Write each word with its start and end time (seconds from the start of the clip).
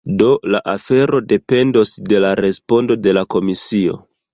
Do 0.19 0.29
la 0.53 0.61
afero 0.73 1.21
dependos 1.35 1.93
de 2.09 2.25
la 2.27 2.35
respondo 2.43 3.01
de 3.09 3.19
la 3.21 3.27
komisio. 3.37 4.07